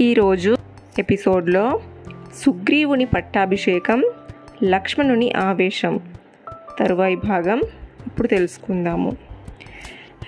[0.00, 0.56] ఈరోజు
[0.98, 1.80] ఎపిసోడ్లో
[2.34, 4.04] సుగ్రీవుని పట్టాభిషేకం
[4.64, 6.00] లక్ష్మణుని ఆవేశం
[6.80, 7.60] తరువాయి భాగం
[8.06, 9.16] ఇప్పుడు తెలుసుకుందాము.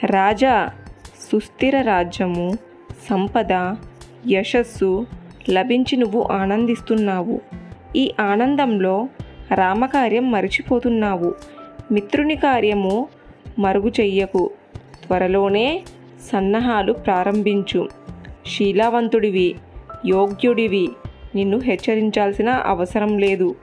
[0.04, 0.70] రాజా
[1.32, 2.58] సుస్థిర రాజ్యము
[3.10, 3.76] సంపద
[4.28, 5.06] యశస్సు
[5.50, 7.40] లభించి నువ్వు ఆనందిస్తున్నావు.
[7.96, 9.08] ఈ ఆనందంలో
[9.54, 11.34] రామకార్యం మరిచిపోతున్నావు.
[11.92, 13.08] మిత్రుని కార్యము
[13.58, 14.50] మరుగు చెయ్యకు.
[15.06, 15.82] త్వరలోనే
[16.32, 17.88] సన్నాహాలు ప్రారంభించు.
[18.46, 19.54] శీలావంతుడివి
[20.06, 20.88] యోగ్యుడివి.
[21.34, 23.54] నిన్ను హెచ్చరించాల్సిన అవసరం లేదు.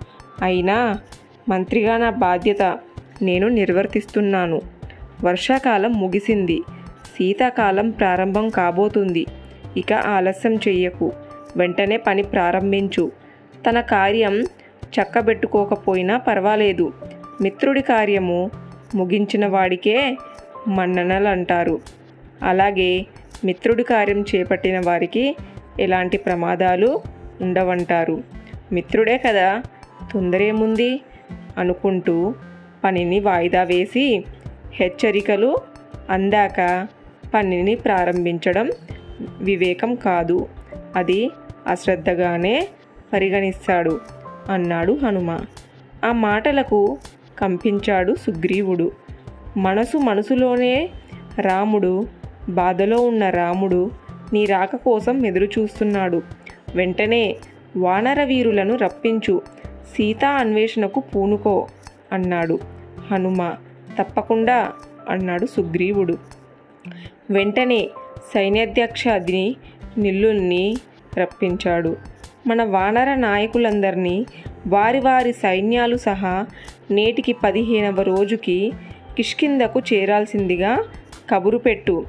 [0.41, 0.99] అయినా
[1.49, 2.61] మంత్రిగా నా బాధ్యత
[3.21, 4.61] నేను నిర్వర్తిస్తున్నాను.
[5.23, 6.61] వర్షాకాలం ముగిసింది.
[7.05, 9.25] శీతాకాలం ప్రారంభం కాబోతుంది.
[9.77, 11.11] ఇక ఆలస్యం చెయ్యకు.
[11.57, 13.11] వెంటనే పని ప్రారంభించు.
[13.69, 14.41] తన కార్యం
[14.87, 16.93] చక్కబెట్టుకోకపోయినా పర్వాలేదు.
[17.41, 18.51] మిత్రుడి కార్యము
[18.95, 20.17] ముగించిన వాడికే
[20.67, 21.79] మన్ననలు అంటారు
[22.43, 23.05] అలాగే
[23.45, 25.37] మిత్రుడి కార్యం చేపట్టిన వారికి
[25.79, 27.01] ఎలాంటి ప్రమాదాలు
[27.41, 28.23] ఉండవంటారు?
[28.71, 29.61] మిత్రుడే కదా
[30.13, 31.01] తొందరేముంది
[31.57, 32.33] అనుకుంటూ
[32.83, 34.25] పనిని వాయిదా వేసి
[34.73, 35.57] హెచ్చరికలు
[36.09, 36.87] అందాక
[37.33, 38.69] పనిని ప్రారంభించడం
[39.41, 40.47] వివేకం కాదు.
[40.95, 41.31] అది
[41.67, 42.67] అశ్రద్ధగానే
[43.13, 43.99] పరిగణిస్తాడు
[44.49, 45.39] అన్నాడు హనుమ.
[46.05, 46.97] ఆ మాటలకు
[47.39, 48.91] కంపించాడు సుగ్రీవుడు.
[49.57, 50.89] మనసు మనసులోనే
[51.39, 52.07] రాముడు
[52.49, 53.91] బాధలో ఉన్న రాముడు
[54.33, 56.21] నీ రాక కోసం ఎదురు చూస్తున్నాడు
[56.75, 57.35] వెంటనే
[57.77, 61.67] వానర వీరులను రప్పించు సీతా అన్వేషణకు పూనుకో
[62.13, 62.59] అన్నాడు.
[63.11, 63.53] హనుమ
[63.99, 64.71] తప్పకుండా
[65.09, 66.17] అన్నాడు సుగ్రీవుడు.
[67.29, 67.89] వెంటనే
[68.33, 69.55] సైన్యాధ్యక్షాదిని
[69.97, 70.77] నిల్లుల్ని
[71.17, 71.97] రప్పించాడు.
[72.47, 74.25] మన వానర నాయకులందరినీ
[74.67, 76.45] వారి వారి సైన్యాలు సహా
[76.91, 78.71] నేటికి పదిహేనవ రోజుకి
[79.17, 80.83] కిష్కిందకు చేరాల్సిందిగా
[81.29, 82.05] కబురు పెట్టు.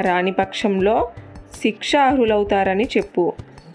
[0.00, 1.08] రాని పక్షంలో
[1.62, 3.32] శిక్షార్హులవుతారని చెప్పు.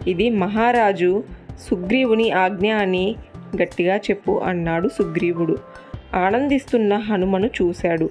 [0.08, 1.24] ఇది మహారాజు
[1.70, 3.16] సుగ్రీవుని ఆజ్ఞ అని
[3.62, 5.58] గట్టిగా చెప్పు అన్నాడు సుగ్రీవుడు.
[6.14, 8.10] ఆనందిస్తున్న హనుమను చూశాడు.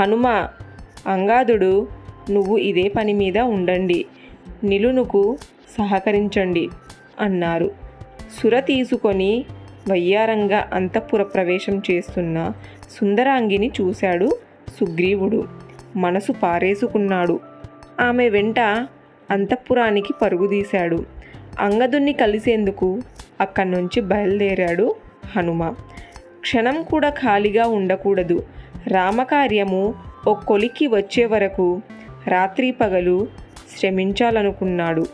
[0.00, 0.48] హనుమ
[1.06, 1.88] అంగాదుడు
[2.30, 4.06] నువ్వు ఇదే పని మీద ఉండండి.
[4.64, 5.38] నిలునుకు
[5.78, 6.68] సహకరించండి
[7.20, 7.70] అన్నారు.
[8.42, 9.44] సుర తీసుకొని
[9.90, 12.52] వయ్యారంగా అంతఃపుర ప్రవేశం చేస్తున్న
[12.90, 14.38] సుందరాంగిని చూశాడు
[14.80, 15.69] సుగ్రీవుడు.
[15.96, 17.40] మనసు పారేసుకున్నాడు.
[18.00, 18.60] ఆమె వెంట
[19.30, 21.04] అంతఃపురానికి పరుగుదీశాడు.
[21.60, 23.00] అంగదుణ్ణి కలిసేందుకు
[23.40, 24.94] అక్కడి నుంచి బయలుదేరాడు
[25.36, 25.74] హనుమ.
[26.40, 28.46] క్షణం కూడా ఖాళీగా ఉండకూడదు.
[28.88, 29.94] రామకార్యము
[30.28, 31.82] ఓ కొలికి వచ్చే వరకు
[32.26, 33.26] రాత్రి పగలు
[33.78, 35.06] శ్రమించాలనుకున్నాడు.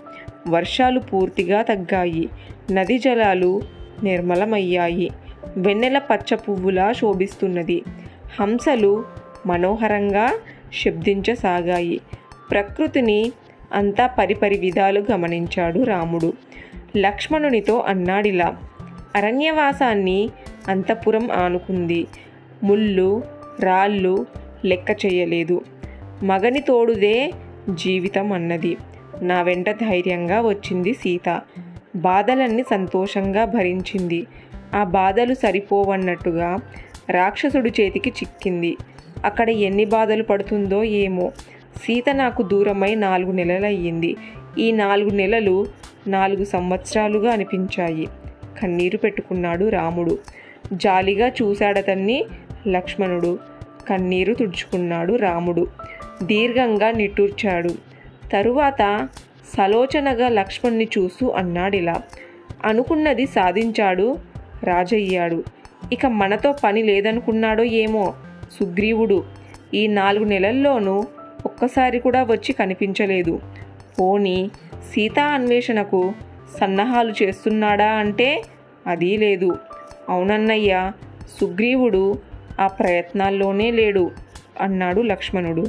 [0.48, 2.28] వర్షాలు పూర్తిగా తగ్గాయి.
[2.72, 3.60] నది జలాలు
[4.02, 5.10] నిర్మలమయ్యాయి.
[5.56, 7.82] వెన్నెల పచ్చ పువ్వులా శోభిస్తున్నది.
[8.40, 9.04] హంసలు
[9.46, 10.32] మనోహరంగా
[10.72, 12.00] శబ్దించసాగాయి
[12.50, 13.32] ప్రకృతిని
[13.72, 16.32] అంతా పరిపరి విధాలు గమనించాడు రాముడు.
[16.96, 18.56] లక్ష్మణునితో అన్నాడిలా
[19.16, 20.30] అరణ్యవాసాన్ని
[20.68, 22.06] అంతఃపురం ఆనుకుంది.
[22.64, 23.22] ముళ్ళు
[23.60, 24.26] రాళ్ళు
[24.64, 25.64] లెక్క చేయలేదు.
[26.22, 27.32] మగని తోడుదే
[27.70, 28.76] జీవితం అన్నది.
[29.22, 31.40] నా వెంట ధైర్యంగా వచ్చింది సీత.
[31.96, 34.26] బాధలన్నీ సంతోషంగా భరించింది.
[34.74, 36.56] ఆ బాధలు సరిపోవన్నట్టుగా
[37.10, 38.76] రాక్షసుడి చేతికి చిక్కింది.
[39.24, 41.32] అక్కడ ఎన్ని బాధలు పడుతుందో ఏమో.
[41.76, 44.16] సీత నాకు దూరమై నాలుగు నెలలయ్యింది.
[44.58, 45.66] ఈ నాలుగు నెలలు
[46.06, 48.08] నాలుగు సంవత్సరాలుగా అనిపించాయి.
[48.62, 50.18] కన్నీరు పెట్టుకున్నాడు రాముడు.
[50.72, 52.24] జాలిగా చూశాడతన్ని
[52.68, 53.38] లక్ష్మణుడు.
[53.88, 55.66] కన్నీరు తుడుచుకున్నాడు రాముడు.
[56.22, 57.68] దీర్ఘంగా నిట్టూర్చాడు.
[58.32, 59.08] తరువాత
[59.56, 62.02] సలోచనగా లక్ష్మణ్ణి చూస్తూ అన్నాడిలా.
[62.64, 64.16] అనుకున్నది సాధించాడు
[64.64, 65.44] రాజయ్యాడు.
[65.92, 68.14] ఇక మనతో పని లేదనుకున్నాడో ఏమో.
[68.50, 69.24] సుగ్రీవుడు.
[69.74, 71.04] ఈ నాలుగు నెలల్లోనూ
[71.46, 73.40] ఒక్కసారి కూడా వచ్చి కనిపించలేదు.
[74.00, 74.50] పోని
[74.92, 76.12] సీతా అన్వేషణకు
[76.60, 78.42] సన్నాహాలు చేస్తున్నాడా అంటే
[78.86, 79.58] అదీ లేదు.
[80.08, 80.92] అవునన్నయ్య
[81.40, 82.18] సుగ్రీవుడు
[82.60, 84.10] ఆ ప్రయత్నాల్లోనే లేడు
[84.60, 85.66] అన్నాడు లక్ష్మణుడు.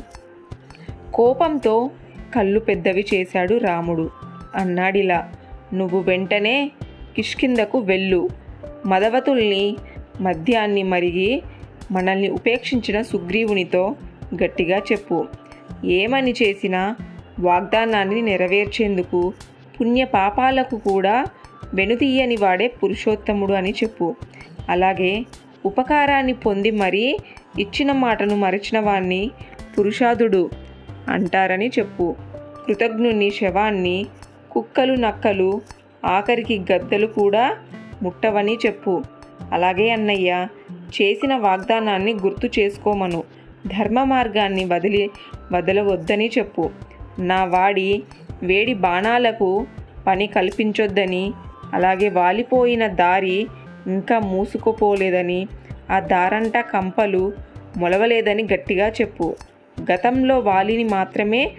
[1.13, 1.89] కోపంతో
[2.35, 4.09] కళ్ళు పెద్దవి చేశాడు రాముడు.
[4.55, 5.31] అన్నాడిలా
[5.73, 6.71] నువ్వు వెంటనే
[7.15, 8.29] కిష్కిందకు వెళ్ళు.
[8.85, 9.75] మదవతుల్ని
[10.21, 11.41] మద్యాన్ని మరిగి
[11.91, 13.95] మనల్ని ఉపేక్షించిన సుగ్రీవునితో
[14.43, 15.25] గట్టిగా చెప్పు.
[15.85, 16.95] ఏమని చేసినా
[17.39, 19.33] వాగ్దానాన్ని నెరవేర్చేందుకు
[19.79, 21.25] పుణ్య పాపాలకు కూడా
[21.73, 24.15] వెనుతీయని వాడే పురుషోత్తముడు అని చెప్పు.
[24.69, 25.25] అలాగే
[25.65, 27.17] ఉపకారాన్ని పొంది మరీ
[27.59, 29.31] ఇచ్చిన మాటను మరచిన వాణ్ణి
[29.79, 30.49] పురుషాదుడు
[31.07, 32.15] అంటారని చెప్పు.
[32.67, 34.05] కృతజ్ఞుని శవాన్ని
[34.51, 35.61] కుక్కలు నక్కలు
[36.05, 37.57] ఆఖరికి గద్దలు కూడా
[38.03, 39.03] ముట్టవని చెప్పు.
[39.53, 40.47] అలాగే అన్నయ్య
[40.95, 43.23] చేసిన వాగ్దానాన్ని గుర్తు చేసుకోమను.
[43.67, 45.09] ధర్మ మార్గాన్ని వదిలి
[45.51, 46.69] వదలవద్దని చెప్పు.
[47.19, 48.03] నా వాడి
[48.43, 49.67] వేడి బాణాలకు
[50.07, 51.33] పని కల్పించొద్దని
[51.73, 53.47] అలాగే వాలిపోయిన దారి
[53.87, 55.47] ఇంకా మూసుకుపోలేదని
[55.91, 57.33] ఆ దారంట కంపలు
[57.77, 59.35] మొలవలేదని గట్టిగా చెప్పు.
[59.91, 61.51] గతంలో వాలిని మాత్రమే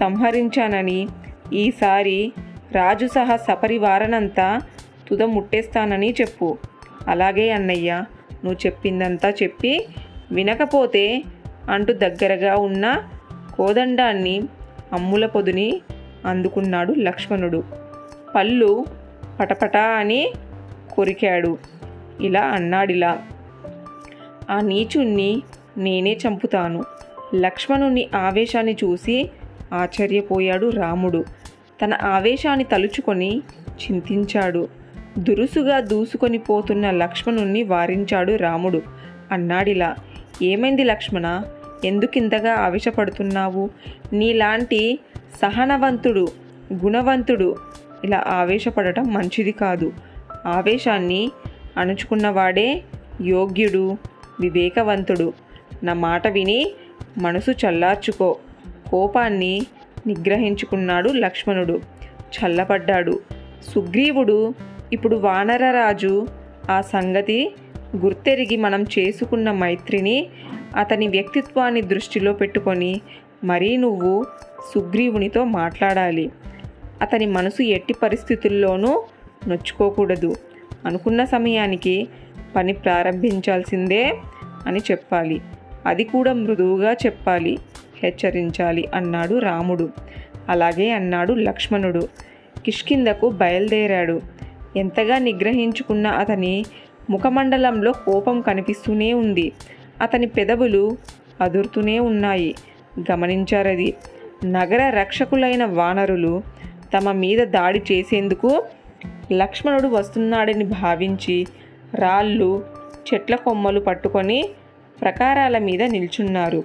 [0.00, 1.08] సంహరించానని
[1.52, 2.32] ఈసారి
[2.72, 4.60] రాజు సహా సపరివారనంతా
[5.08, 6.58] తుద ముట్టేస్తానని చెప్పు.
[7.08, 8.04] అలాగే అన్నయ్య
[8.44, 9.86] నువ్వు చెప్పిందంతా చెప్పి
[10.32, 11.22] వినకపోతే
[11.70, 13.02] అంటూ దగ్గరగా ఉన్న
[13.56, 14.42] కోదండాన్ని
[14.92, 15.80] అమ్ముల పొదుని
[16.26, 17.64] అందుకున్నాడు లక్ష్మణుడు.
[18.34, 18.84] పళ్ళు
[19.40, 20.32] పటపటా అని
[20.92, 21.58] కొరికాడు.
[22.20, 23.22] ఇలా అన్నాడిలా.
[24.50, 25.42] ఆ నీచుణ్ణి
[25.78, 26.84] నేనే చంపుతాను.
[27.34, 29.30] లక్ష్మణుని ఆవేశాన్ని చూసి
[29.72, 31.24] ఆశ్చర్యపోయాడు రాముడు.
[31.84, 34.68] తన ఆవేశాన్ని తలుచుకొని చింతించాడు.
[35.18, 38.82] దురుసుగా దూసుకొని పోతున్న లక్ష్మణుణ్ణి వారించాడు రాముడు.
[39.32, 39.94] అన్నాడిలా
[40.42, 41.42] ఏమైంది లక్ష్మణ?
[41.84, 43.70] ఎందుకింతగా ఆవేశపడుతున్నావు?
[44.12, 44.98] నీలాంటి
[45.42, 46.28] సహనవంతుడు
[46.72, 47.56] గుణవంతుడు
[48.04, 49.92] ఇలా ఆవేశపడటం మంచిది కాదు.
[50.46, 51.30] ఆవేశాన్ని
[51.76, 52.82] అణుచుకున్నవాడే
[53.22, 53.96] యోగ్యుడు
[54.40, 55.32] వివేకవంతుడు.
[55.82, 56.72] నా మాట విని
[57.18, 58.36] మనసు చల్లార్చుకో.
[58.90, 59.62] కోపాన్ని
[60.06, 61.80] నిగ్రహించుకున్నాడు లక్ష్మణుడు.
[62.12, 63.20] చల్లబడ్డాడు.
[63.74, 64.54] సుగ్రీవుడు
[64.94, 66.26] ఇప్పుడు వానరరాజు
[66.70, 67.54] ఆ సంగతి
[67.96, 70.26] గుర్తెరిగి మనం చేసుకున్న మైత్రిని
[70.76, 73.00] అతని వ్యక్తిత్వాన్ని దృష్టిలో పెట్టుకొని
[73.44, 74.26] మరీ నువ్వు
[74.74, 76.30] సుగ్రీవునితో మాట్లాడాలి.
[77.02, 79.04] అతని మనసు ఎట్టి పరిస్థితుల్లోనూ
[79.48, 80.36] నొచ్చుకోకూడదు.
[80.86, 82.08] అనుకున్న సమయానికి
[82.56, 84.14] పని ప్రారంభించాల్సిందే
[84.66, 85.40] అని చెప్పాలి.
[85.86, 87.58] అది కూడా మృదువుగా చెప్పాలి.
[88.02, 89.90] హెచ్చరించాలి అన్నాడు రాముడు.
[90.48, 92.08] అలాగే అన్నాడు లక్ష్మణుడు.
[92.64, 94.43] కిష్కిందకు బయలుదేరాడు.
[94.76, 96.64] ఎంతగా నిగ్రహించుకున్న అతని
[97.10, 99.52] ముఖమండలంలో కోపం కనిపిస్తూనే ఉంది.
[100.02, 100.96] అతని పెదవులు
[101.40, 102.54] అదురుతూనే ఉన్నాయి.
[103.12, 103.94] గమనించారది.
[104.44, 106.42] నగర రక్షకులైన వానరులు
[106.96, 108.64] తమ మీద దాడి చేసేందుకు
[109.32, 111.46] లక్ష్మణుడు వస్తున్నాడని భావించి
[111.94, 112.64] రాళ్ళు
[113.14, 114.48] చెట్ల కొమ్మలు పట్టుకొని
[115.02, 116.62] ప్రకారాల మీద నిల్చున్నారు.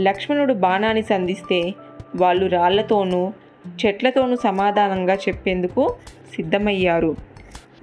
[0.00, 1.74] లక్ష్మణుడు బాణాన్ని సంధిస్తే
[2.16, 3.32] వాళ్ళు రాళ్ళతోనూ
[3.86, 5.94] చెట్లతోనూ సమాధానంగా చెప్పేందుకు
[6.36, 7.29] సిద్ధమయ్యారు.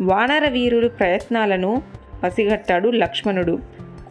[0.01, 1.81] వానర వీరుడు ప్రయత్నాలను
[2.23, 3.59] పసిగట్టాడు లక్ష్మణుడు.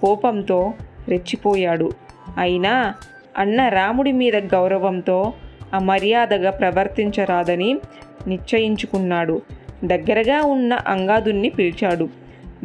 [0.01, 0.75] కోపంతో
[1.09, 1.91] రెచ్చిపోయాడు.
[2.39, 2.95] అయినా
[3.39, 5.33] అన్న రాముడి మీద గౌరవంతో
[5.75, 7.79] అమర్యాదగా ప్రవర్తించరాదని
[8.27, 9.43] నిశ్చయించుకున్నాడు.
[9.85, 12.09] దగ్గరగా ఉన్న అంగాదుణ్ణి పిలిచాడు.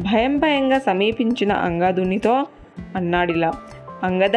[0.00, 2.46] భయం భయంగా సమీపించిన అంగాదునితో
[2.96, 3.52] అన్నాడిలా
[4.02, 4.36] అంగద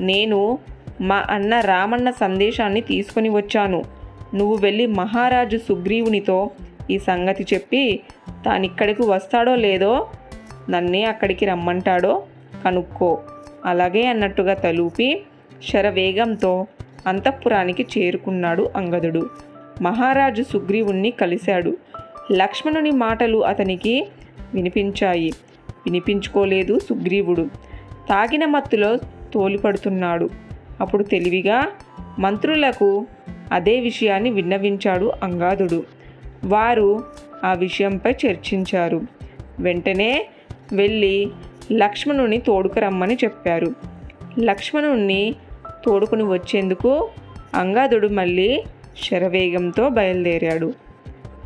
[0.00, 0.58] నేను
[1.00, 3.84] మా అన్న రామన్న సందేశాన్ని తీసుకొని వచ్చాను.
[4.34, 6.50] నువ్వు వెళ్ళి మహారాజు సుగ్రీవునితో
[6.90, 8.00] ఈ సంగతి చెప్పి
[8.46, 10.10] తానిక్కడికి వస్తాడో లేదో
[10.70, 12.22] నన్నే అక్కడికి రమ్మంటాడో
[12.64, 13.18] కనుక్కో.
[13.64, 15.22] అలాగే అన్నట్టుగా తలూపి
[15.72, 16.66] శరవేగంతో
[17.06, 19.30] అంతఃపురానికి చేరుకున్నాడు అంగదుడు.
[19.82, 21.76] మహారాజు సుగ్రీవుణ్ణి కలిశాడు.
[22.32, 24.08] లక్ష్మణుని మాటలు అతనికి
[24.54, 25.30] వినిపించాయి.
[25.70, 27.48] వినిపించుకోలేదు సుగ్రీవుడు.
[28.08, 28.96] తాగిన మత్తులో
[29.34, 30.30] తోలిపడుతున్నాడు.
[30.80, 31.68] అప్పుడు తెలివిగా
[32.18, 33.06] మంత్రులకు
[33.52, 35.82] అదే విషయాన్ని విన్నవించాడు అంగాదుడు.
[36.46, 37.04] వారు
[37.44, 39.00] ఆ విషయంపై చర్చించారు.
[39.60, 40.28] వెంటనే
[40.72, 41.30] వెళ్ళి
[41.72, 43.74] లక్ష్మణుని తోడుకురమ్మని చెప్పారు.
[44.38, 45.34] లక్ష్మణుణ్ణి
[45.86, 47.08] తోడుకుని వచ్చేందుకు
[47.54, 48.64] అంగాదుడు మళ్ళీ
[49.04, 50.72] శరవేగంతో బయలుదేరాడు.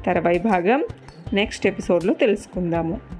[0.06, 0.84] తర్వాయి భాగం
[1.32, 3.19] నెక్స్ట్ ఎపిసోడ్లో తెలుసుకుందాము.